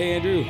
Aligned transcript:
Hey, 0.00 0.14
Andrew. 0.14 0.44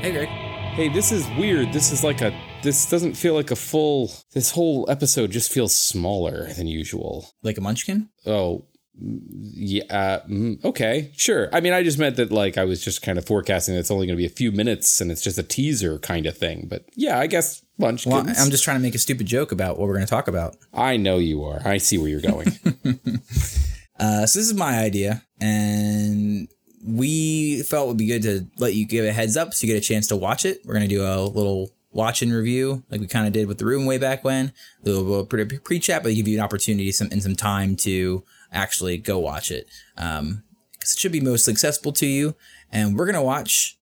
Hey, 0.00 0.10
Greg. 0.10 0.26
Hey, 0.26 0.88
this 0.88 1.12
is 1.12 1.24
weird. 1.38 1.72
This 1.72 1.92
is 1.92 2.02
like 2.02 2.20
a. 2.20 2.36
This 2.64 2.90
doesn't 2.90 3.14
feel 3.14 3.32
like 3.32 3.52
a 3.52 3.54
full. 3.54 4.10
This 4.32 4.50
whole 4.50 4.90
episode 4.90 5.30
just 5.30 5.52
feels 5.52 5.72
smaller 5.72 6.52
than 6.54 6.66
usual. 6.66 7.30
Like 7.44 7.58
a 7.58 7.60
munchkin? 7.60 8.08
Oh, 8.26 8.66
yeah. 8.98 10.22
Mm, 10.28 10.64
okay, 10.64 11.12
sure. 11.16 11.48
I 11.52 11.60
mean, 11.60 11.72
I 11.72 11.84
just 11.84 11.96
meant 11.96 12.16
that 12.16 12.32
like 12.32 12.58
I 12.58 12.64
was 12.64 12.82
just 12.82 13.02
kind 13.02 13.18
of 13.18 13.24
forecasting 13.24 13.74
that 13.74 13.78
it's 13.78 13.90
only 13.92 14.08
going 14.08 14.16
to 14.16 14.20
be 14.20 14.26
a 14.26 14.28
few 14.28 14.50
minutes 14.50 15.00
and 15.00 15.12
it's 15.12 15.22
just 15.22 15.38
a 15.38 15.44
teaser 15.44 16.00
kind 16.00 16.26
of 16.26 16.36
thing. 16.36 16.66
But 16.68 16.84
yeah, 16.96 17.20
I 17.20 17.28
guess 17.28 17.64
munchkins. 17.78 18.12
Well, 18.12 18.34
I'm 18.36 18.50
just 18.50 18.64
trying 18.64 18.78
to 18.78 18.82
make 18.82 18.96
a 18.96 18.98
stupid 18.98 19.28
joke 19.28 19.52
about 19.52 19.78
what 19.78 19.86
we're 19.86 19.94
going 19.94 20.06
to 20.06 20.10
talk 20.10 20.26
about. 20.26 20.56
I 20.74 20.96
know 20.96 21.18
you 21.18 21.44
are. 21.44 21.62
I 21.64 21.78
see 21.78 21.98
where 21.98 22.08
you're 22.08 22.20
going. 22.20 22.48
Uh, 24.00 24.26
so 24.26 24.40
this 24.40 24.48
is 24.48 24.54
my 24.54 24.80
idea, 24.80 25.22
and 25.40 26.48
we 26.84 27.62
felt 27.62 27.86
it 27.86 27.88
would 27.88 27.96
be 27.96 28.06
good 28.06 28.22
to 28.22 28.46
let 28.58 28.74
you 28.74 28.86
give 28.86 29.04
a 29.04 29.12
heads 29.12 29.36
up 29.36 29.54
so 29.54 29.66
you 29.66 29.72
get 29.72 29.78
a 29.82 29.86
chance 29.86 30.06
to 30.08 30.16
watch 30.16 30.44
it. 30.44 30.60
We're 30.64 30.74
going 30.74 30.88
to 30.88 30.94
do 30.94 31.04
a 31.04 31.20
little 31.22 31.70
watch 31.92 32.22
and 32.22 32.32
review 32.32 32.82
like 32.90 33.00
we 33.00 33.06
kind 33.06 33.26
of 33.26 33.32
did 33.32 33.46
with 33.46 33.58
the 33.58 33.66
room 33.66 33.86
way 33.86 33.98
back 33.98 34.24
when. 34.24 34.52
A 34.84 34.88
little 34.88 35.24
bit 35.24 35.52
of 35.52 35.64
pre-chat, 35.64 36.02
but 36.02 36.14
give 36.14 36.26
you 36.26 36.38
an 36.38 36.44
opportunity 36.44 36.90
some, 36.92 37.08
and 37.12 37.22
some 37.22 37.36
time 37.36 37.76
to 37.76 38.24
actually 38.52 38.98
go 38.98 39.18
watch 39.18 39.50
it. 39.50 39.68
Um, 39.96 40.42
because 40.72 40.92
it 40.92 40.98
should 40.98 41.12
be 41.12 41.20
mostly 41.20 41.52
accessible 41.52 41.92
to 41.92 42.06
you. 42.06 42.34
And 42.72 42.98
we're 42.98 43.06
going 43.06 43.14
to 43.14 43.22
watch 43.22 43.78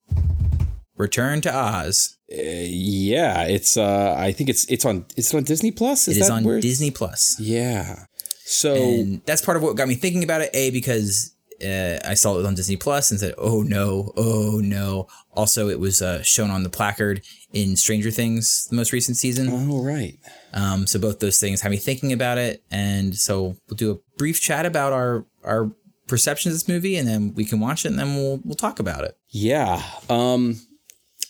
Return 0.97 1.41
to 1.41 1.57
Oz. 1.57 2.19
Uh, 2.31 2.37
yeah, 2.37 3.45
it's. 3.45 3.77
uh 3.77 4.15
I 4.17 4.33
think 4.33 4.51
it's 4.51 4.71
it's 4.71 4.85
on 4.85 5.07
it's 5.17 5.35
on 5.35 5.43
Disney 5.45 5.71
Plus. 5.71 6.07
Is 6.07 6.19
it 6.19 6.21
is 6.21 6.29
that 6.29 6.33
on 6.35 6.61
Disney 6.61 6.91
Plus. 6.91 7.41
Yeah. 7.41 8.05
So 8.45 8.75
and 8.75 9.23
that's 9.25 9.43
part 9.43 9.57
of 9.57 9.63
what 9.63 9.77
got 9.77 9.89
me 9.89 9.95
thinking 9.95 10.23
about 10.23 10.43
it. 10.43 10.51
A 10.53 10.71
because 10.71 11.35
uh, 11.63 11.99
I 12.05 12.15
saw 12.15 12.39
it 12.39 12.47
on 12.47 12.55
Disney 12.55 12.77
Plus 12.77 13.11
and 13.11 13.19
said, 13.21 13.35
"Oh 13.39 13.63
no, 13.63 14.13
oh 14.17 14.61
no." 14.63 15.07
Also, 15.33 15.69
it 15.69 15.79
was 15.79 16.03
uh, 16.03 16.23
shown 16.23 16.51
on 16.51 16.63
the 16.63 16.71
placard 16.71 17.23
in 17.53 17.77
Stranger 17.77 18.11
Things, 18.11 18.67
the 18.71 18.77
most 18.77 18.93
recent 18.93 19.17
season. 19.17 19.49
oh 19.51 19.83
right. 19.83 20.19
Um, 20.53 20.87
so 20.87 20.99
both 20.99 21.21
those 21.21 21.39
things 21.39 21.61
have 21.61 21.71
me 21.71 21.77
thinking 21.77 22.13
about 22.13 22.39
it, 22.39 22.63
and 22.71 23.15
so 23.17 23.57
we'll 23.69 23.77
do 23.77 23.91
a 23.93 23.99
brief 24.19 24.41
chat 24.41 24.67
about 24.67 24.93
our 24.93 25.25
our 25.45 25.71
perceptions 26.09 26.55
of 26.55 26.61
this 26.61 26.69
movie, 26.69 26.97
and 26.97 27.07
then 27.07 27.35
we 27.35 27.45
can 27.45 27.61
watch 27.61 27.85
it, 27.85 27.89
and 27.89 27.99
then 27.99 28.15
we'll 28.17 28.41
we'll 28.45 28.55
talk 28.57 28.79
about 28.81 29.05
it. 29.05 29.17
Yeah. 29.29 29.83
Um 30.09 30.61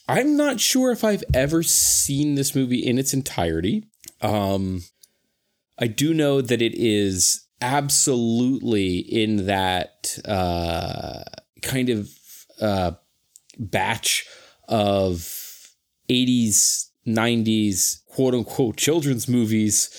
I'm 0.08 0.36
not 0.36 0.58
sure 0.58 0.90
if 0.90 1.04
I've 1.04 1.22
ever 1.32 1.62
seen 1.62 2.34
this 2.34 2.54
movie 2.54 2.84
in 2.84 2.98
its 2.98 3.12
entirety. 3.14 3.84
Um 4.22 4.82
I 5.78 5.86
do 5.86 6.12
know 6.12 6.40
that 6.40 6.60
it 6.60 6.74
is 6.74 7.46
absolutely 7.60 8.98
in 8.98 9.46
that 9.46 10.18
uh 10.26 11.22
kind 11.62 11.90
of 11.90 12.10
uh 12.60 12.92
batch 13.58 14.26
of 14.68 15.16
80s 16.08 16.86
90s 17.06 18.04
quote 18.06 18.34
unquote 18.34 18.76
children's 18.76 19.28
movies 19.28 19.90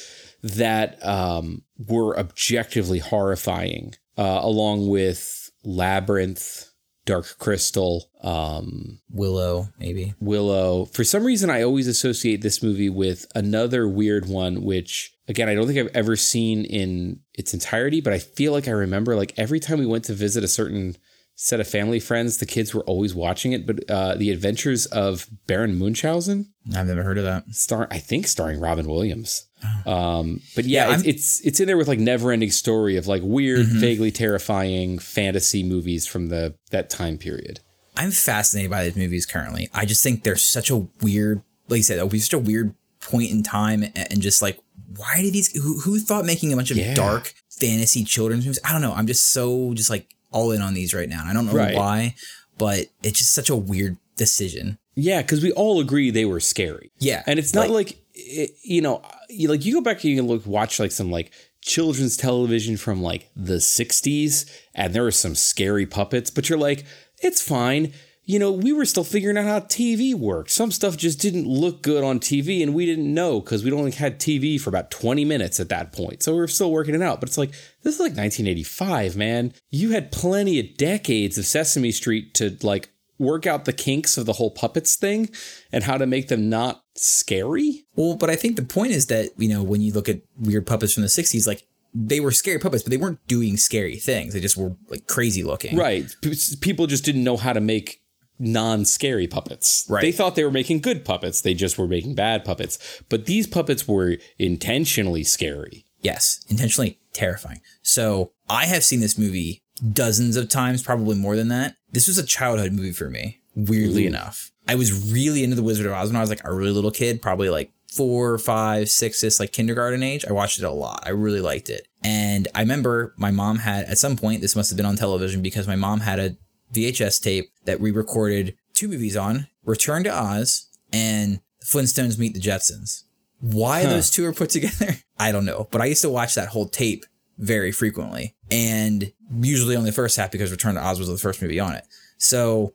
that 0.41 1.05
um 1.05 1.61
were 1.77 2.17
objectively 2.17 2.99
horrifying 2.99 3.93
uh 4.17 4.39
along 4.41 4.87
with 4.87 5.51
Labyrinth 5.63 6.70
Dark 7.05 7.37
Crystal, 7.39 8.09
um, 8.21 8.99
Willow, 9.09 9.69
maybe. 9.79 10.13
Willow. 10.19 10.85
For 10.85 11.03
some 11.03 11.23
reason, 11.23 11.49
I 11.49 11.63
always 11.63 11.87
associate 11.87 12.41
this 12.41 12.61
movie 12.61 12.89
with 12.89 13.25
another 13.33 13.87
weird 13.87 14.27
one, 14.27 14.63
which 14.63 15.13
again, 15.27 15.49
I 15.49 15.55
don't 15.55 15.65
think 15.65 15.79
I've 15.79 15.95
ever 15.95 16.15
seen 16.15 16.63
in 16.65 17.21
its 17.33 17.53
entirety, 17.53 18.01
but 18.01 18.13
I 18.13 18.19
feel 18.19 18.51
like 18.51 18.67
I 18.67 18.71
remember 18.71 19.15
like 19.15 19.33
every 19.37 19.59
time 19.59 19.79
we 19.79 19.85
went 19.85 20.05
to 20.05 20.13
visit 20.13 20.43
a 20.43 20.47
certain 20.47 20.95
set 21.43 21.59
of 21.59 21.67
family 21.67 21.99
friends, 21.99 22.37
the 22.37 22.45
kids 22.45 22.71
were 22.73 22.83
always 22.83 23.15
watching 23.15 23.51
it. 23.51 23.65
But 23.65 23.89
uh, 23.89 24.13
The 24.15 24.29
Adventures 24.29 24.85
of 24.85 25.27
Baron 25.47 25.79
Munchausen, 25.79 26.53
I've 26.75 26.85
never 26.85 27.01
heard 27.03 27.17
of 27.17 27.23
that. 27.23 27.45
star 27.51 27.87
I 27.89 27.97
think 27.97 28.27
starring 28.27 28.59
Robin 28.59 28.85
Williams. 28.87 29.47
Um, 29.85 30.41
but 30.55 30.65
yeah, 30.65 30.89
Yeah, 30.89 30.95
it's, 30.95 31.03
it's 31.05 31.39
it's 31.41 31.59
in 31.59 31.65
there 31.67 31.77
with 31.77 31.87
like 31.87 31.99
never 31.99 32.31
ending 32.31 32.51
story 32.51 32.95
of 32.95 33.07
like 33.07 33.21
weird, 33.23 33.65
Mhm. 33.65 33.79
vaguely 33.79 34.11
terrifying 34.11 34.99
fantasy 34.99 35.63
movies 35.63 36.05
from 36.05 36.29
the 36.29 36.53
that 36.69 36.89
time 36.89 37.17
period. 37.17 37.59
I'm 37.97 38.11
fascinated 38.11 38.71
by 38.71 38.83
these 38.85 38.95
movies 38.95 39.25
currently. 39.25 39.69
I 39.73 39.85
just 39.85 40.03
think 40.03 40.23
they're 40.23 40.35
such 40.35 40.69
a 40.69 40.77
weird, 41.01 41.41
like 41.69 41.77
you 41.77 41.83
said, 41.83 41.97
it'll 41.97 42.07
be 42.09 42.19
such 42.19 42.33
a 42.33 42.39
weird 42.39 42.73
point 43.01 43.31
in 43.31 43.41
time, 43.43 43.83
and 43.95 44.21
just 44.21 44.41
like, 44.43 44.59
why 44.95 45.21
did 45.21 45.33
these? 45.33 45.51
Who, 45.59 45.79
who 45.81 45.99
thought 45.99 46.25
making 46.25 46.53
a 46.53 46.55
bunch 46.55 46.71
of 46.71 46.77
Yeah. 46.77 46.93
dark 46.93 47.33
fantasy 47.59 48.03
children's 48.03 48.45
movies? 48.45 48.59
I 48.63 48.71
don't 48.71 48.81
know. 48.81 48.93
I'm 48.93 49.07
just 49.07 49.31
so 49.33 49.73
just 49.73 49.89
like 49.89 50.07
all 50.31 50.51
in 50.51 50.61
on 50.61 50.73
these 50.73 50.93
right 50.93 51.09
now. 51.09 51.21
And 51.21 51.29
I 51.29 51.33
don't 51.33 51.45
know 51.45 51.53
Right. 51.53 51.75
why, 51.75 52.15
but 52.57 52.87
it's 53.03 53.19
just 53.19 53.33
such 53.33 53.49
a 53.49 53.55
weird 53.55 53.97
decision. 54.17 54.77
Yeah, 54.95 55.21
because 55.21 55.41
we 55.41 55.51
all 55.53 55.79
agree 55.79 56.09
they 56.11 56.25
were 56.25 56.39
scary. 56.39 56.91
Yeah, 56.99 57.23
And 57.25 57.39
it's 57.39 57.53
not 57.53 57.69
like, 57.69 57.97
it, 58.13 58.51
you 58.63 58.81
know, 58.81 59.01
you, 59.29 59.47
like 59.47 59.65
you 59.65 59.73
go 59.73 59.81
back 59.81 59.97
and 60.03 60.05
you 60.05 60.17
can 60.17 60.27
look 60.27 60.45
watch 60.45 60.79
like 60.79 60.91
some 60.91 61.09
like 61.11 61.31
children's 61.61 62.17
television 62.17 62.75
from 62.75 63.01
like 63.01 63.29
the 63.35 63.55
60s 63.55 64.49
and 64.75 64.93
there 64.93 65.05
are 65.05 65.11
some 65.11 65.33
scary 65.35 65.85
puppets, 65.85 66.29
but 66.29 66.49
you're 66.49 66.57
like, 66.59 66.85
it's 67.19 67.41
fine. 67.41 67.93
You 68.31 68.39
know, 68.39 68.49
we 68.49 68.71
were 68.71 68.85
still 68.85 69.03
figuring 69.03 69.37
out 69.37 69.43
how 69.43 69.59
TV 69.59 70.15
worked. 70.15 70.51
Some 70.51 70.71
stuff 70.71 70.95
just 70.95 71.19
didn't 71.19 71.47
look 71.47 71.81
good 71.81 72.01
on 72.01 72.21
TV 72.21 72.63
and 72.63 72.73
we 72.73 72.85
didn't 72.85 73.13
know 73.13 73.41
because 73.41 73.61
we'd 73.61 73.73
only 73.73 73.91
had 73.91 74.21
TV 74.21 74.57
for 74.57 74.69
about 74.69 74.89
20 74.89 75.25
minutes 75.25 75.59
at 75.59 75.67
that 75.67 75.91
point. 75.91 76.23
So 76.23 76.31
we 76.31 76.37
were 76.39 76.47
still 76.47 76.71
working 76.71 76.95
it 76.95 77.01
out. 77.01 77.19
But 77.19 77.27
it's 77.27 77.37
like, 77.37 77.51
this 77.83 77.95
is 77.95 77.99
like 77.99 78.15
1985, 78.15 79.17
man. 79.17 79.53
You 79.69 79.91
had 79.91 80.13
plenty 80.13 80.61
of 80.61 80.77
decades 80.77 81.37
of 81.37 81.45
Sesame 81.45 81.91
Street 81.91 82.33
to 82.35 82.57
like 82.63 82.87
work 83.19 83.45
out 83.45 83.65
the 83.65 83.73
kinks 83.73 84.17
of 84.17 84.25
the 84.25 84.33
whole 84.33 84.51
puppets 84.51 84.95
thing 84.95 85.29
and 85.73 85.83
how 85.83 85.97
to 85.97 86.05
make 86.05 86.29
them 86.29 86.49
not 86.49 86.85
scary. 86.95 87.83
Well, 87.97 88.15
but 88.15 88.29
I 88.29 88.37
think 88.37 88.55
the 88.55 88.63
point 88.63 88.93
is 88.93 89.07
that 89.07 89.31
you 89.37 89.49
know 89.49 89.61
when 89.61 89.81
you 89.81 89.91
look 89.91 90.07
at 90.07 90.21
weird 90.39 90.65
puppets 90.65 90.93
from 90.93 91.03
the 91.03 91.09
'60s, 91.09 91.45
like 91.45 91.67
they 91.93 92.19
were 92.19 92.31
scary 92.31 92.59
puppets, 92.59 92.83
but 92.83 92.91
they 92.91 92.97
weren't 92.97 93.25
doing 93.27 93.57
scary 93.57 93.97
things. 93.97 94.33
They 94.33 94.39
just 94.39 94.57
were 94.57 94.75
like 94.89 95.07
crazy 95.07 95.43
looking. 95.43 95.77
Right. 95.77 96.05
P- 96.21 96.35
People 96.61 96.87
just 96.87 97.03
didn't 97.03 97.23
know 97.23 97.37
how 97.37 97.53
to 97.53 97.61
make 97.61 98.00
non-scary 98.41 99.27
puppets. 99.27 99.85
Right. 99.87 100.01
They 100.01 100.11
thought 100.11 100.35
they 100.35 100.43
were 100.43 100.51
making 100.51 100.79
good 100.79 101.05
puppets. 101.05 101.41
They 101.41 101.53
just 101.53 101.77
were 101.77 101.87
making 101.87 102.15
bad 102.15 102.43
puppets. 102.43 103.01
But 103.07 103.25
these 103.25 103.47
puppets 103.47 103.87
were 103.87 104.17
intentionally 104.39 105.23
scary. 105.23 105.85
Yes, 106.01 106.43
intentionally 106.49 106.99
terrifying. 107.13 107.61
So 107.83 108.31
I 108.49 108.65
have 108.65 108.83
seen 108.83 108.99
this 108.99 109.17
movie 109.17 109.61
dozens 109.93 110.35
of 110.35 110.49
times, 110.49 110.83
probably 110.83 111.15
more 111.15 111.35
than 111.35 111.49
that. 111.49 111.75
This 111.91 112.07
was 112.07 112.17
a 112.17 112.25
childhood 112.25 112.73
movie 112.73 112.91
for 112.91 113.09
me, 113.09 113.41
weirdly 113.55 114.05
Ooh. 114.05 114.09
enough. 114.09 114.51
I 114.67 114.75
was 114.75 115.11
really 115.11 115.43
into 115.43 115.55
The 115.55 115.63
Wizard 115.63 115.85
of 115.85 115.93
Oz 115.93 116.09
when 116.09 116.15
I 116.15 116.21
was 116.21 116.29
like 116.29 116.43
a 116.43 116.53
really 116.53 116.71
little 116.71 116.91
kid, 116.91 117.21
probably 117.21 117.49
like 117.49 117.71
four, 117.91 118.37
five, 118.37 118.89
six, 118.89 119.21
this 119.21 119.39
like 119.39 119.51
kindergarten 119.51 120.01
age. 120.01 120.25
I 120.25 120.31
watched 120.31 120.59
it 120.59 120.65
a 120.65 120.71
lot. 120.71 121.03
I 121.05 121.09
really 121.09 121.41
liked 121.41 121.69
it. 121.69 121.87
And 122.03 122.47
I 122.55 122.61
remember 122.61 123.13
my 123.17 123.31
mom 123.31 123.57
had 123.59 123.85
at 123.85 123.97
some 123.97 124.15
point, 124.15 124.41
this 124.41 124.55
must 124.55 124.69
have 124.69 124.77
been 124.77 124.85
on 124.85 124.95
television 124.95 125.41
because 125.41 125.67
my 125.67 125.75
mom 125.75 125.99
had 125.99 126.19
a 126.19 126.37
VHS 126.73 127.21
tape 127.21 127.51
that 127.65 127.79
we 127.79 127.91
recorded 127.91 128.55
two 128.73 128.87
movies 128.87 129.15
on 129.17 129.47
Return 129.65 130.03
to 130.05 130.09
Oz 130.13 130.67
and 130.91 131.39
Flintstones 131.63 132.17
Meet 132.17 132.33
the 132.33 132.39
Jetsons. 132.39 133.03
Why 133.39 133.83
Huh. 133.83 133.89
those 133.89 134.09
two 134.09 134.25
are 134.25 134.33
put 134.33 134.49
together, 134.57 134.97
I 135.19 135.31
don't 135.31 135.45
know. 135.45 135.67
But 135.71 135.81
I 135.81 135.85
used 135.85 136.01
to 136.01 136.09
watch 136.09 136.35
that 136.35 136.49
whole 136.49 136.67
tape 136.67 137.05
very 137.37 137.71
frequently, 137.71 138.35
and 138.51 139.11
usually 139.41 139.75
only 139.75 139.89
the 139.89 139.95
first 139.95 140.15
half 140.17 140.31
because 140.31 140.51
Return 140.51 140.75
to 140.75 140.85
Oz 140.85 140.99
was 140.99 141.07
the 141.07 141.17
first 141.17 141.41
movie 141.41 141.59
on 141.59 141.73
it. 141.73 141.85
So 142.17 142.73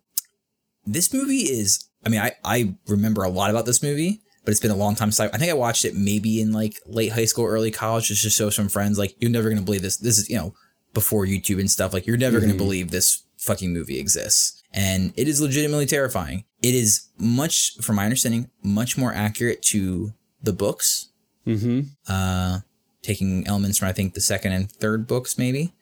this 0.86 1.12
movie 1.12 1.40
is, 1.42 1.84
I 2.04 2.08
mean, 2.08 2.20
I, 2.20 2.32
I 2.44 2.74
remember 2.88 3.22
a 3.22 3.28
lot 3.28 3.50
about 3.50 3.66
this 3.66 3.82
movie, 3.82 4.22
but 4.44 4.50
it's 4.52 4.60
been 4.60 4.70
a 4.70 4.76
long 4.76 4.94
time 4.94 5.10
since 5.12 5.28
I, 5.30 5.34
I 5.34 5.38
think 5.38 5.50
I 5.50 5.54
watched 5.54 5.84
it 5.84 5.94
maybe 5.96 6.40
in 6.40 6.52
like 6.52 6.80
late 6.86 7.12
high 7.12 7.24
school, 7.24 7.44
early 7.46 7.70
college, 7.70 8.08
just 8.08 8.22
to 8.22 8.30
show 8.30 8.50
some 8.50 8.68
friends, 8.68 8.98
like, 8.98 9.14
you're 9.20 9.30
never 9.30 9.48
going 9.48 9.58
to 9.58 9.64
believe 9.64 9.82
this. 9.82 9.96
This 9.96 10.18
is, 10.18 10.28
you 10.30 10.36
know, 10.36 10.54
before 10.94 11.26
YouTube 11.26 11.60
and 11.60 11.70
stuff. 11.70 11.92
Like, 11.92 12.06
you're 12.06 12.16
never 12.16 12.38
going 12.38 12.50
Mhm. 12.50 12.54
to 12.54 12.58
believe 12.58 12.90
this 12.90 13.22
fucking 13.38 13.72
movie 13.72 13.98
exists. 13.98 14.62
And 14.72 15.12
it 15.16 15.28
is 15.28 15.40
legitimately 15.40 15.86
terrifying. 15.86 16.44
It 16.62 16.74
is 16.74 17.08
much, 17.18 17.76
from 17.80 17.96
my 17.96 18.04
understanding, 18.04 18.50
much 18.62 18.98
more 18.98 19.12
accurate 19.12 19.62
to 19.62 20.12
the 20.42 20.52
books 20.52 21.10
Mm-hmm. 21.46 21.82
uh, 22.08 22.58
taking 23.02 23.46
elements 23.46 23.78
from 23.78 23.86
I 23.86 23.92
think 23.92 24.14
the 24.14 24.20
second 24.20 24.50
and 24.52 24.68
third 24.70 25.06
books, 25.06 25.38
maybe. 25.38 25.72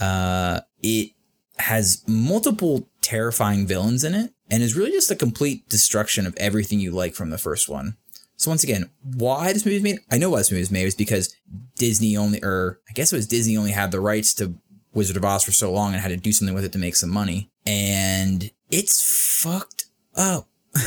Uh, 0.00 0.60
it 0.80 1.10
has 1.58 2.04
multiple 2.06 2.88
terrifying 3.02 3.66
villains 3.66 4.04
in 4.04 4.14
it, 4.14 4.32
and 4.48 4.62
is 4.62 4.76
really 4.76 4.92
just 4.92 5.10
a 5.10 5.16
complete 5.16 5.68
destruction 5.68 6.24
of 6.24 6.36
everything 6.36 6.78
you 6.78 6.92
like 6.92 7.14
from 7.14 7.30
the 7.30 7.38
first 7.38 7.68
one. 7.68 7.96
So 8.36 8.48
once 8.52 8.62
again, 8.62 8.90
why 9.02 9.52
this 9.52 9.64
movie 9.66 9.78
was 9.78 9.82
made? 9.82 9.98
I 10.08 10.18
know 10.18 10.30
why 10.30 10.38
this 10.38 10.52
movie 10.52 10.62
was 10.62 10.70
made 10.70 10.84
is 10.86 10.94
because 10.94 11.34
Disney 11.74 12.16
only, 12.16 12.40
or 12.44 12.78
I 12.88 12.92
guess 12.92 13.12
it 13.12 13.16
was 13.16 13.26
Disney 13.26 13.56
only 13.56 13.72
had 13.72 13.90
the 13.90 13.98
rights 13.98 14.32
to 14.34 14.54
Wizard 14.92 15.16
of 15.16 15.24
Oz 15.24 15.44
for 15.44 15.52
so 15.52 15.72
long 15.72 15.92
and 15.92 16.02
had 16.02 16.08
to 16.08 16.16
do 16.16 16.32
something 16.32 16.54
with 16.54 16.64
it 16.64 16.72
to 16.72 16.78
make 16.78 16.96
some 16.96 17.10
money, 17.10 17.50
and 17.66 18.50
it's 18.70 19.02
fucked 19.42 19.86
up. 20.16 20.48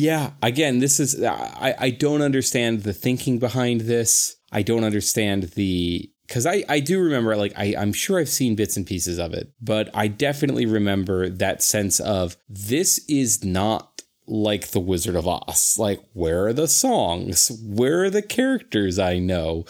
Yeah. 0.00 0.30
Again, 0.42 0.78
this 0.78 0.98
is 0.98 1.22
I, 1.22 1.74
I 1.78 1.90
don't 1.90 2.22
understand 2.22 2.84
the 2.84 2.94
thinking 2.94 3.38
behind 3.38 3.82
this. 3.82 4.36
I 4.50 4.62
don't 4.62 4.82
understand 4.82 5.44
the 5.54 6.10
because 6.26 6.46
I, 6.46 6.64
I 6.70 6.80
do 6.80 7.00
remember 7.00 7.36
like 7.36 7.52
I, 7.54 7.74
I'm 7.76 7.92
sure 7.92 8.18
I've 8.18 8.30
seen 8.30 8.54
bits 8.54 8.78
and 8.78 8.86
pieces 8.86 9.18
of 9.18 9.34
it, 9.34 9.52
but 9.60 9.90
I 9.92 10.08
definitely 10.08 10.64
remember 10.64 11.28
that 11.28 11.62
sense 11.62 12.00
of 12.00 12.38
this 12.48 13.04
is 13.08 13.44
not 13.44 14.00
like 14.26 14.68
the 14.68 14.80
Wizard 14.80 15.16
of 15.16 15.28
Oz. 15.28 15.76
Like, 15.78 16.00
where 16.14 16.46
are 16.46 16.52
the 16.54 16.68
songs? 16.68 17.52
Where 17.62 18.04
are 18.04 18.10
the 18.10 18.22
characters 18.22 18.98
I 18.98 19.18
know? 19.18 19.66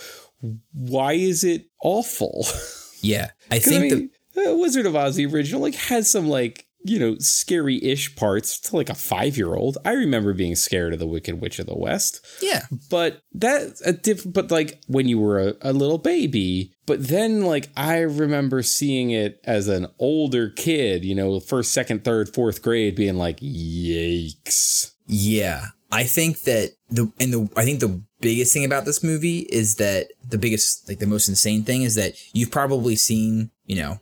Why 0.72 1.14
is 1.14 1.42
it 1.42 1.66
awful? 1.82 2.46
Yeah, 3.02 3.30
I 3.50 3.58
think 3.58 3.92
I 3.92 3.96
mean, 3.96 4.10
uh, 4.36 4.56
Wizard 4.56 4.86
of 4.86 4.96
Oz, 4.96 5.16
the 5.16 5.26
original, 5.26 5.60
like 5.60 5.74
has 5.74 6.10
some 6.10 6.28
like 6.28 6.66
you 6.82 6.98
know 6.98 7.16
scary 7.18 7.82
ish 7.84 8.16
parts 8.16 8.58
to 8.58 8.76
like 8.76 8.88
a 8.88 8.94
five 8.94 9.36
year 9.36 9.54
old. 9.54 9.78
I 9.84 9.92
remember 9.92 10.32
being 10.32 10.54
scared 10.54 10.92
of 10.92 10.98
the 10.98 11.06
Wicked 11.06 11.40
Witch 11.40 11.58
of 11.58 11.66
the 11.66 11.76
West, 11.76 12.24
yeah, 12.40 12.62
but 12.90 13.22
that's 13.32 13.80
a 13.82 13.92
different. 13.92 14.34
But 14.34 14.50
like 14.50 14.80
when 14.86 15.08
you 15.08 15.18
were 15.18 15.40
a, 15.40 15.54
a 15.62 15.72
little 15.72 15.98
baby, 15.98 16.72
but 16.86 17.06
then 17.06 17.42
like 17.42 17.68
I 17.76 17.98
remember 17.98 18.62
seeing 18.62 19.10
it 19.10 19.40
as 19.44 19.68
an 19.68 19.88
older 19.98 20.50
kid, 20.50 21.04
you 21.04 21.14
know, 21.14 21.40
first, 21.40 21.72
second, 21.72 22.04
third, 22.04 22.32
fourth 22.34 22.62
grade, 22.62 22.96
being 22.96 23.16
like, 23.16 23.40
yikes. 23.40 24.92
Yeah. 25.06 25.66
I 25.92 26.04
think 26.04 26.42
that 26.42 26.72
the 26.88 27.12
and 27.18 27.32
the 27.32 27.48
I 27.56 27.64
think 27.64 27.80
the 27.80 28.00
biggest 28.20 28.52
thing 28.52 28.64
about 28.64 28.84
this 28.84 29.02
movie 29.02 29.40
is 29.40 29.76
that 29.76 30.08
the 30.28 30.38
biggest 30.38 30.88
like 30.88 30.98
the 30.98 31.06
most 31.06 31.28
insane 31.28 31.62
thing 31.64 31.82
is 31.82 31.94
that 31.96 32.14
you've 32.32 32.50
probably 32.50 32.96
seen, 32.96 33.50
you 33.66 33.76
know, 33.76 33.98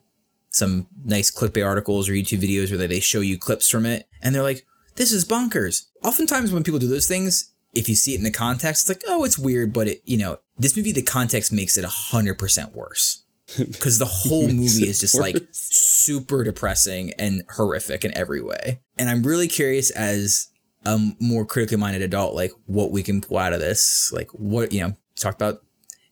some 0.51 0.87
nice 1.05 1.31
clickbait 1.31 1.67
articles 1.67 2.09
or 2.09 2.13
YouTube 2.13 2.41
videos 2.41 2.71
where 2.71 2.87
they 2.87 3.01
show 3.01 3.21
you 3.21 3.39
clips 3.39 3.69
from 3.69 3.87
it 3.87 4.07
and 4.23 4.35
they're 4.35 4.43
like, 4.43 4.67
this 4.97 5.13
is 5.13 5.25
bonkers. 5.25 5.87
Oftentimes 6.03 6.53
when 6.53 6.65
people 6.65 6.81
do 6.81 6.89
those 6.89 7.07
things, 7.07 7.53
if 7.75 7.89
you 7.89 7.95
see 7.95 8.15
it 8.15 8.19
in 8.19 8.25
the 8.25 8.31
context, 8.31 8.89
it's 8.89 8.99
like, 8.99 9.05
oh, 9.09 9.25
it's 9.25 9.39
weird, 9.39 9.73
but 9.73 9.89
it, 9.89 10.03
you 10.05 10.19
know, 10.19 10.39
this 10.59 10.77
movie, 10.77 10.93
the 10.93 11.03
context 11.03 11.53
makes 11.53 11.79
it 11.79 11.85
a 11.85 11.89
hundred 11.89 12.39
percent 12.39 12.75
worse. 12.75 13.25
Because 13.57 13.99
the 13.99 14.05
whole 14.05 14.47
movie 14.49 14.87
is 14.87 15.01
just 15.01 15.19
like 15.19 15.37
super 15.53 16.45
depressing 16.45 17.15
and 17.19 17.45
horrific 17.57 18.05
in 18.05 18.17
every 18.17 18.43
way. 18.43 18.81
And 18.99 19.09
I'm 19.09 19.23
really 19.23 19.49
curious 19.49 19.91
as 19.91 20.49
a 20.85 20.99
more 21.21 21.45
critically 21.45 21.77
minded 21.77 22.03
adult, 22.03 22.35
like 22.35 22.53
what 22.67 22.91
we 22.91 23.03
can 23.03 23.21
pull 23.21 23.39
out 23.39 23.53
of 23.53 23.61
this. 23.61 24.13
Like 24.13 24.31
what, 24.33 24.73
you 24.73 24.81
know, 24.81 24.97
talk 25.17 25.35
about 25.35 25.63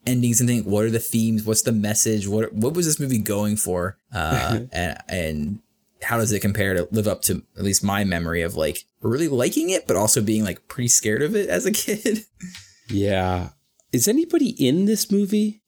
endings 0.06 0.40
and 0.40 0.48
things. 0.48 0.64
What 0.64 0.84
are 0.84 0.90
the 0.90 0.98
themes? 0.98 1.44
What's 1.44 1.62
the 1.62 1.72
message? 1.72 2.28
What 2.28 2.52
what 2.52 2.74
was 2.74 2.86
this 2.86 3.00
movie 3.00 3.18
going 3.18 3.56
for? 3.56 3.98
Uh, 4.12 4.60
and 4.72 4.98
and 5.08 5.58
how 6.02 6.18
does 6.18 6.32
it 6.32 6.40
compare 6.40 6.74
to 6.74 6.88
live 6.90 7.08
up 7.08 7.22
to 7.22 7.42
at 7.56 7.64
least 7.64 7.82
my 7.82 8.04
memory 8.04 8.42
of 8.42 8.54
like 8.54 8.84
really 9.00 9.28
liking 9.28 9.70
it, 9.70 9.86
but 9.86 9.96
also 9.96 10.20
being 10.20 10.44
like 10.44 10.68
pretty 10.68 10.88
scared 10.88 11.22
of 11.22 11.34
it 11.34 11.48
as 11.48 11.66
a 11.66 11.72
kid? 11.72 12.24
Yeah. 12.88 13.50
Is 13.92 14.08
anybody 14.08 14.50
in 14.50 14.84
this 14.84 15.10
movie? 15.10 15.62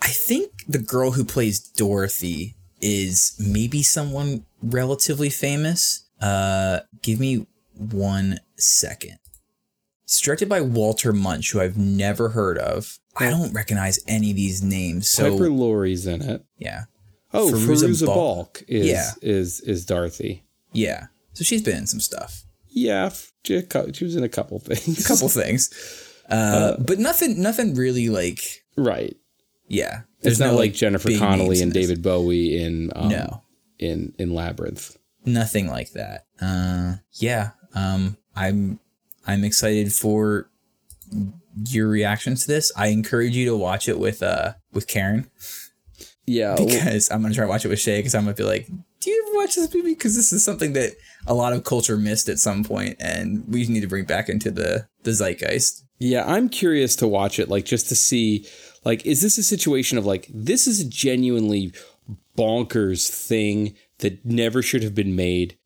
I 0.00 0.08
think 0.08 0.52
the 0.68 0.78
girl 0.78 1.12
who 1.12 1.24
plays 1.24 1.58
Dorothy 1.60 2.56
is 2.80 3.34
maybe 3.38 3.82
someone 3.82 4.44
relatively 4.62 5.30
famous. 5.30 6.04
Uh, 6.20 6.80
give 7.02 7.18
me 7.18 7.46
one 7.78 8.38
second. 8.56 9.18
It's 10.04 10.20
directed 10.20 10.48
by 10.48 10.60
Walter 10.62 11.12
Murch, 11.12 11.52
who 11.52 11.60
I've 11.60 11.76
never 11.76 12.30
heard 12.30 12.56
of. 12.58 12.98
I 13.16 13.28
don't 13.30 13.52
recognize 13.52 13.98
any 14.08 14.30
of 14.30 14.36
these 14.36 14.62
names. 14.62 15.10
So 15.10 15.32
Piper 15.32 15.50
Laurie's 15.50 16.06
in 16.06 16.22
it. 16.22 16.44
yeah, 16.56 16.84
Oh, 17.34 17.50
Fairuza 17.52 17.88
Fairuza 17.88 18.06
Balk. 18.06 18.16
Balk 18.16 18.62
is 18.68 18.86
Yeah. 18.86 19.10
is 19.22 19.60
is 19.60 19.84
Dorothy. 19.84 20.44
yeah. 20.72 21.06
So 21.34 21.44
she's 21.44 21.62
been 21.62 21.76
in 21.76 21.86
some 21.86 22.00
stuff, 22.00 22.44
Yeah, 22.68 23.10
she 23.44 23.56
a 23.56 23.62
cou- 23.62 23.92
she 23.92 24.04
was 24.04 24.16
in 24.16 24.24
a 24.24 24.28
couple 24.28 24.58
things. 24.58 25.04
a 25.04 25.06
couple 25.06 25.28
things, 25.28 25.70
uh, 26.30 26.76
but 26.78 26.98
nothing, 26.98 27.40
nothing 27.40 27.74
really 27.74 28.08
like 28.08 28.64
right. 28.76 29.14
yeah. 29.68 30.02
It's 30.22 30.40
not 30.40 30.52
no, 30.52 30.56
like 30.56 30.72
Jennifer 30.72 31.10
Connelly 31.16 31.60
and. 31.62 31.72
David 31.72 32.02
Bowie 32.02 32.60
in 32.60 32.90
um, 32.96 33.08
No. 33.08 33.42
in 33.78 34.14
in 34.18 34.32
Labyrinth. 34.34 34.96
nothing 35.24 35.66
like 35.68 35.92
that. 35.92 36.26
Uh, 36.40 36.96
yeah. 37.12 37.50
Um, 37.74 38.16
I'm 38.34 38.80
I'm 39.26 39.44
excited 39.44 39.92
for 39.92 40.48
your 41.66 41.88
reaction 41.88 42.34
to 42.34 42.46
this. 42.46 42.72
I 42.76 42.88
encourage 42.88 43.36
you 43.36 43.46
to 43.46 43.56
watch 43.56 43.88
it 43.88 43.98
with 43.98 44.22
uh 44.22 44.54
with 44.72 44.86
Karen 44.86 45.30
Yeah, 46.26 46.54
well, 46.58 46.66
because 46.66 47.10
I'm 47.10 47.22
gonna 47.22 47.34
try 47.34 47.44
to 47.44 47.48
watch 47.48 47.64
it 47.64 47.68
with 47.68 47.80
Shay 47.80 47.98
because 47.98 48.14
I'm 48.14 48.24
gonna 48.24 48.34
be 48.34 48.44
like, 48.44 48.68
do 49.00 49.10
you 49.10 49.24
ever 49.26 49.36
watch 49.36 49.54
this 49.54 49.72
movie? 49.74 49.94
Because 49.94 50.16
this 50.16 50.32
is 50.32 50.44
something 50.44 50.72
that 50.72 50.92
a 51.26 51.34
lot 51.34 51.52
of 51.52 51.64
culture 51.64 51.96
missed 51.96 52.28
at 52.28 52.38
some 52.38 52.64
point, 52.64 52.96
and 53.00 53.44
we 53.48 53.66
need 53.66 53.80
to 53.80 53.86
bring 53.86 54.04
back 54.04 54.28
into 54.28 54.50
the 54.50 54.88
the 55.02 55.12
zeitgeist. 55.12 55.84
yeah. 55.98 56.24
I'm 56.26 56.48
curious 56.48 56.96
to 56.96 57.08
watch 57.08 57.38
it, 57.38 57.48
like 57.48 57.64
just 57.64 57.88
to 57.88 57.96
see, 57.96 58.46
like, 58.84 59.06
is 59.06 59.22
this 59.22 59.38
a 59.38 59.42
situation 59.42 59.98
of 59.98 60.06
like 60.06 60.28
this 60.32 60.66
is 60.66 60.80
a 60.80 60.88
genuinely 60.88 61.72
bonkers 62.36 63.08
thing 63.08 63.74
that 63.98 64.24
never 64.24 64.62
should 64.62 64.82
have 64.82 64.94
been 64.94 65.16
made, 65.16 65.56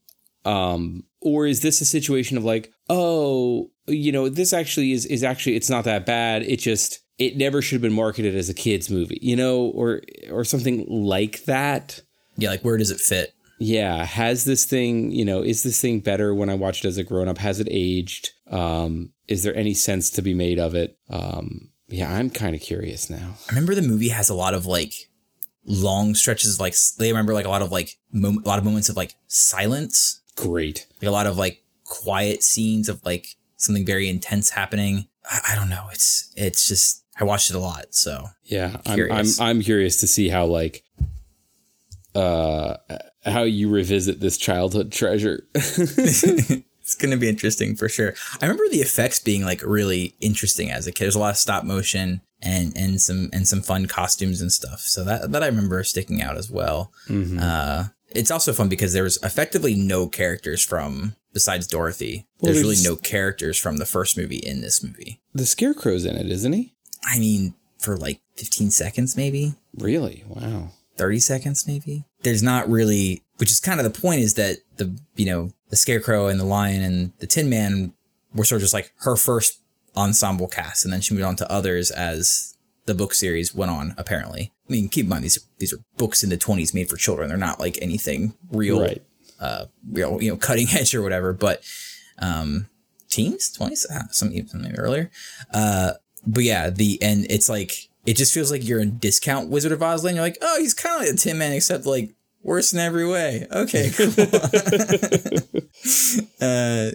um, 0.44 1.04
or 1.20 1.46
is 1.46 1.60
this 1.60 1.80
a 1.80 1.84
situation 1.84 2.36
of 2.36 2.44
like, 2.44 2.72
oh, 2.88 3.70
you 3.86 4.12
know, 4.12 4.28
this 4.28 4.52
actually 4.52 4.92
is 4.92 5.06
is 5.06 5.22
actually 5.24 5.56
it's 5.56 5.70
not 5.70 5.84
that 5.84 6.06
bad. 6.06 6.42
It 6.42 6.58
just 6.58 7.00
it 7.18 7.36
never 7.36 7.62
should 7.62 7.76
have 7.76 7.82
been 7.82 7.92
marketed 7.92 8.34
as 8.34 8.48
a 8.48 8.54
kids 8.54 8.90
movie, 8.90 9.18
you 9.22 9.36
know, 9.36 9.66
or 9.74 10.02
or 10.30 10.44
something 10.44 10.86
like 10.88 11.44
that. 11.44 12.00
Yeah, 12.36 12.50
like 12.50 12.62
where 12.62 12.76
does 12.76 12.90
it 12.90 13.00
fit? 13.00 13.34
yeah 13.58 14.04
has 14.04 14.44
this 14.44 14.64
thing 14.64 15.12
you 15.12 15.24
know 15.24 15.40
is 15.40 15.62
this 15.62 15.80
thing 15.80 16.00
better 16.00 16.34
when 16.34 16.50
i 16.50 16.54
watch 16.54 16.84
it 16.84 16.88
as 16.88 16.98
a 16.98 17.04
grown-up 17.04 17.38
has 17.38 17.60
it 17.60 17.68
aged 17.70 18.30
um 18.50 19.12
is 19.28 19.44
there 19.44 19.54
any 19.54 19.72
sense 19.72 20.10
to 20.10 20.20
be 20.20 20.34
made 20.34 20.58
of 20.58 20.74
it 20.74 20.98
um 21.10 21.68
yeah 21.86 22.12
i'm 22.12 22.28
kind 22.28 22.56
of 22.56 22.60
curious 22.60 23.08
now 23.08 23.34
I 23.46 23.52
remember 23.52 23.76
the 23.76 23.82
movie 23.82 24.08
has 24.08 24.28
a 24.28 24.34
lot 24.34 24.54
of 24.54 24.66
like 24.66 24.94
long 25.64 26.14
stretches, 26.14 26.58
like 26.58 26.74
they 26.98 27.12
remember 27.12 27.34
like 27.34 27.46
a 27.46 27.50
lot 27.50 27.62
of 27.62 27.70
like 27.70 27.98
mom- 28.12 28.42
a 28.44 28.48
lot 28.48 28.58
of 28.58 28.64
moments 28.64 28.88
of 28.88 28.96
like 28.96 29.14
silence. 29.28 30.20
Great 30.36 30.86
like 31.00 31.08
a 31.08 31.12
lot 31.12 31.26
of 31.26 31.36
like 31.36 31.62
quiet 31.84 32.42
scenes 32.42 32.88
of 32.88 33.04
like 33.04 33.36
something 33.56 33.86
very 33.86 34.08
intense 34.08 34.50
happening. 34.50 35.08
I, 35.24 35.52
I 35.52 35.54
don't 35.54 35.68
know. 35.68 35.86
It's 35.92 36.32
it's 36.36 36.66
just 36.68 37.04
I 37.18 37.24
watched 37.24 37.50
it 37.50 37.56
a 37.56 37.60
lot, 37.60 37.94
so 37.94 38.26
yeah 38.44 38.76
I'm, 38.86 38.92
I'm 38.92 38.94
Curious. 38.94 39.40
i'm 39.40 39.62
curious 39.62 40.00
to 40.00 40.06
see 40.06 40.28
how 40.28 40.46
like 40.46 40.82
uh 42.14 42.76
how 43.24 43.42
you 43.44 43.70
revisit 43.70 44.20
this 44.20 44.36
childhood 44.36 44.90
treasure 44.92 45.46
it's 46.82 46.96
gonna 46.96 47.16
be 47.16 47.28
interesting 47.28 47.76
for 47.76 47.88
sure. 47.88 48.14
I 48.40 48.46
remember 48.46 48.68
the 48.68 48.80
effects 48.80 49.20
being 49.20 49.44
like 49.44 49.62
really 49.62 50.14
interesting 50.20 50.70
as 50.70 50.86
a 50.86 50.92
kid. 50.92 51.04
There's 51.04 51.14
a 51.14 51.20
lot 51.20 51.30
of 51.30 51.36
stop 51.36 51.64
motion 51.64 52.20
and 52.42 52.76
and 52.76 53.00
some 53.00 53.30
and 53.32 53.46
some 53.46 53.62
fun 53.62 53.86
costumes 53.86 54.40
and 54.40 54.52
stuff. 54.52 54.80
So 54.80 55.04
that 55.04 55.30
that 55.30 55.42
I 55.42 55.46
remember 55.46 55.82
sticking 55.84 56.20
out 56.20 56.36
as 56.36 56.50
well. 56.50 56.92
Mm-hmm. 57.08 57.38
Uh, 57.40 57.84
it's 58.14 58.30
also 58.30 58.52
fun 58.52 58.68
because 58.68 58.92
there 58.92 59.02
was 59.02 59.18
effectively 59.22 59.74
no 59.74 60.06
characters 60.06 60.64
from 60.64 61.16
besides 61.32 61.66
Dorothy. 61.66 62.26
Well, 62.40 62.52
there's 62.52 62.62
really 62.62 62.82
no 62.82 62.96
characters 62.96 63.58
from 63.58 63.78
the 63.78 63.86
first 63.86 64.16
movie 64.16 64.36
in 64.36 64.60
this 64.60 64.82
movie. 64.82 65.20
the 65.34 65.46
scarecrow's 65.46 66.04
in 66.04 66.16
it 66.16 66.30
isn't 66.30 66.52
he 66.52 66.74
I 67.04 67.18
mean, 67.18 67.54
for 67.78 67.96
like 67.96 68.20
15 68.36 68.70
seconds 68.70 69.16
maybe. 69.16 69.54
really 69.76 70.24
wow 70.28 70.68
30 70.96 71.18
seconds 71.20 71.66
maybe 71.66 72.04
there's 72.22 72.42
not 72.42 72.68
really 72.68 73.22
which 73.38 73.50
is 73.50 73.58
kind 73.60 73.80
of 73.80 73.84
the 73.90 74.00
point 74.00 74.20
is 74.20 74.34
that 74.34 74.58
the 74.76 74.96
you 75.16 75.26
know 75.26 75.50
the 75.70 75.76
scarecrow 75.76 76.28
and 76.28 76.38
the 76.38 76.44
lion 76.44 76.82
and 76.82 77.12
the 77.18 77.26
tin 77.26 77.48
man 77.50 77.92
were 78.34 78.44
sort 78.44 78.58
of 78.58 78.62
just 78.62 78.74
like 78.74 78.92
her 79.00 79.16
first 79.16 79.60
ensemble 79.96 80.46
cast 80.48 80.84
and 80.84 80.92
then 80.92 81.00
she 81.00 81.12
moved 81.14 81.24
on 81.24 81.36
to 81.36 81.50
others 81.50 81.90
as 81.90 82.56
the 82.86 82.94
book 82.94 83.14
series 83.14 83.54
went 83.54 83.70
on 83.70 83.94
apparently. 83.96 84.52
I 84.68 84.72
mean 84.72 84.88
keep 84.88 85.04
in 85.04 85.10
mind 85.10 85.24
these 85.24 85.38
these 85.58 85.72
are 85.72 85.78
books 85.96 86.22
in 86.22 86.30
the 86.30 86.36
20s 86.36 86.74
made 86.74 86.88
for 86.88 86.96
children. 86.96 87.28
They're 87.28 87.38
not 87.38 87.60
like 87.60 87.78
anything 87.80 88.34
real 88.50 88.80
right. 88.80 89.02
uh 89.40 89.66
real 89.90 90.20
you 90.22 90.30
know 90.30 90.36
cutting 90.36 90.68
edge 90.72 90.94
or 90.94 91.02
whatever 91.02 91.32
but 91.32 91.62
um 92.18 92.66
teens 93.08 93.54
20s 93.56 93.90
uh, 93.90 94.08
some 94.10 94.32
some 94.46 94.62
maybe 94.62 94.78
earlier. 94.78 95.10
Uh 95.52 95.92
but 96.26 96.44
yeah 96.44 96.70
the 96.70 96.98
and 97.02 97.26
it's 97.30 97.48
like 97.48 97.88
it 98.04 98.16
just 98.16 98.34
feels 98.34 98.50
like 98.50 98.66
you're 98.66 98.80
in 98.80 98.98
discount 98.98 99.48
wizard 99.48 99.72
of 99.72 99.82
oz 99.82 100.04
land. 100.04 100.16
You're 100.16 100.24
like 100.24 100.38
oh 100.42 100.58
he's 100.58 100.74
kind 100.74 100.96
of 100.96 101.00
like 101.06 101.14
a 101.14 101.16
tin 101.16 101.38
man 101.38 101.52
except 101.52 101.86
like 101.86 102.14
worse 102.42 102.72
in 102.72 102.80
every 102.80 103.06
way. 103.06 103.46
Okay 103.50 103.90
cool. 103.96 104.12
Uh 106.40 106.90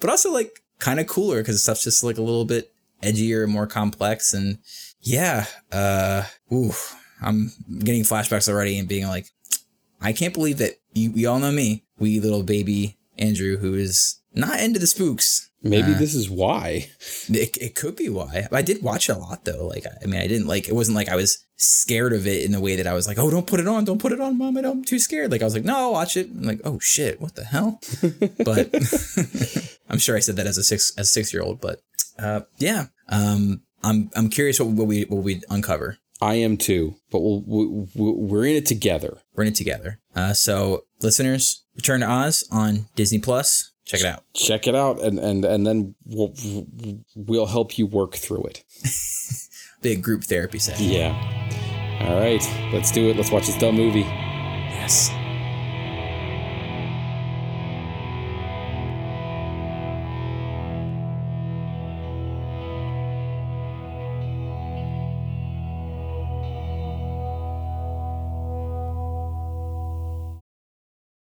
but 0.00 0.10
also 0.10 0.32
like 0.32 0.62
kind 0.78 0.98
of 0.98 1.06
cooler 1.06 1.40
because 1.40 1.62
stuff's 1.62 1.84
just 1.84 2.02
like 2.02 2.18
a 2.18 2.22
little 2.22 2.44
bit 2.44 2.72
edgier 3.02 3.44
and 3.44 3.52
more 3.52 3.66
complex 3.66 4.34
and 4.34 4.58
yeah 5.02 5.46
uh 5.72 6.22
ooh 6.52 6.72
i'm 7.22 7.52
getting 7.78 8.02
flashbacks 8.02 8.48
already 8.48 8.78
and 8.78 8.88
being 8.88 9.06
like 9.06 9.26
I 10.00 10.12
can't 10.12 10.34
believe 10.34 10.58
that 10.58 10.76
you, 10.94 11.12
we 11.12 11.26
all 11.26 11.38
know 11.38 11.52
me, 11.52 11.84
wee 11.98 12.20
little 12.20 12.42
baby 12.42 12.96
Andrew, 13.18 13.58
who 13.58 13.74
is 13.74 14.18
not 14.34 14.60
into 14.60 14.78
the 14.78 14.86
spooks. 14.86 15.50
maybe 15.62 15.92
Uh, 15.92 15.98
this 15.98 16.14
is 16.14 16.30
why 16.30 16.88
It, 17.28 17.56
it 17.58 17.74
could 17.74 17.96
be 17.96 18.08
why. 18.08 18.48
I 18.50 18.62
did 18.62 18.82
watch 18.82 19.08
it 19.08 19.16
a 19.16 19.18
lot 19.18 19.44
though. 19.44 19.66
Like, 19.66 19.84
I 20.02 20.06
mean, 20.06 20.20
I 20.20 20.26
didn't 20.26 20.46
like, 20.46 20.68
it 20.68 20.74
wasn't 20.74 20.96
like 20.96 21.08
I 21.08 21.16
was 21.16 21.44
scared 21.56 22.14
of 22.14 22.26
it 22.26 22.44
in 22.44 22.52
the 22.52 22.60
way 22.60 22.76
that 22.76 22.86
I 22.86 22.94
was 22.94 23.06
like, 23.06 23.18
oh, 23.18 23.30
don't 23.30 23.46
put 23.46 23.60
it 23.60 23.68
on. 23.68 23.84
Don't 23.84 24.00
put 24.00 24.12
it 24.12 24.20
on, 24.20 24.38
mom. 24.38 24.56
I 24.56 24.62
don't, 24.62 24.78
I'm 24.78 24.84
too 24.84 24.98
scared. 24.98 25.30
Like, 25.30 25.42
I 25.42 25.44
was 25.44 25.54
like, 25.54 25.64
no, 25.64 25.76
I'll 25.76 25.92
watch 25.92 26.16
it. 26.16 26.28
I'm 26.28 26.44
like, 26.44 26.60
oh 26.64 26.78
shit, 26.78 27.20
what 27.20 27.34
the 27.34 27.44
hell? 27.44 27.80
but 28.44 28.74
I'm 29.90 29.98
sure 29.98 30.16
I 30.16 30.20
said 30.20 30.36
that 30.36 30.46
as 30.46 30.56
a 30.56 30.64
six, 30.64 30.94
as 30.96 31.08
a 31.08 31.12
six 31.12 31.34
year 31.34 31.42
old, 31.42 31.60
but, 31.60 31.82
uh, 32.18 32.40
yeah. 32.58 32.86
Um, 33.08 33.62
I'm, 33.82 34.10
I'm 34.14 34.28
curious 34.28 34.60
what, 34.60 34.70
what 34.70 34.86
we, 34.86 35.02
what 35.04 35.22
we 35.22 35.42
uncover. 35.48 35.98
I 36.22 36.34
am 36.34 36.56
too, 36.56 36.96
but 37.10 37.20
we'll, 37.20 37.40
we, 37.46 37.86
we're 37.94 38.44
in 38.44 38.56
it 38.56 38.66
together. 38.66 39.18
We're 39.34 39.44
in 39.44 39.48
it 39.48 39.54
together. 39.54 40.00
Uh, 40.14 40.34
so, 40.34 40.84
listeners, 41.00 41.64
Return 41.76 42.00
to 42.00 42.06
Oz 42.06 42.46
on 42.50 42.86
Disney 42.94 43.18
Plus. 43.18 43.72
Check 43.86 44.00
it 44.00 44.06
out. 44.06 44.24
Check 44.34 44.66
it 44.66 44.74
out, 44.74 45.00
and 45.00 45.18
and 45.18 45.44
and 45.44 45.66
then 45.66 45.94
we'll 46.04 46.34
we'll 47.16 47.46
help 47.46 47.78
you 47.78 47.86
work 47.86 48.14
through 48.14 48.44
it. 48.44 48.62
Big 49.82 50.02
group 50.02 50.24
therapy 50.24 50.58
session. 50.58 50.86
Yeah. 50.86 51.16
All 52.02 52.20
right, 52.20 52.70
let's 52.72 52.92
do 52.92 53.08
it. 53.08 53.16
Let's 53.16 53.30
watch 53.30 53.46
this 53.46 53.56
dumb 53.56 53.76
movie. 53.76 54.00
Yes. 54.00 55.10